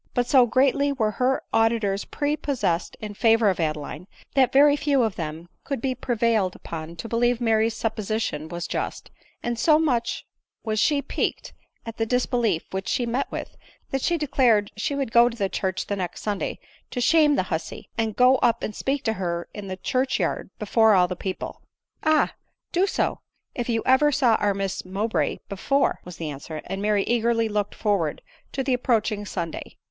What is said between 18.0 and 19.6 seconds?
go tip and speak to her